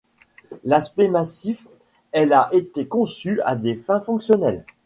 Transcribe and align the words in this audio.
D'aspect 0.65 1.09
massif, 1.09 1.67
elle 2.11 2.33
a 2.33 2.49
été 2.53 2.87
conçue 2.87 3.39
à 3.41 3.55
des 3.55 3.75
fins 3.75 4.01
fonctionnelles. 4.01 4.65